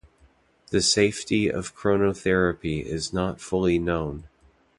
The 0.71 0.81
safety 0.81 1.47
of 1.47 1.75
chronotherapy 1.75 2.83
is 2.83 3.13
not 3.13 3.39
fully 3.39 3.77
known. 3.77 4.27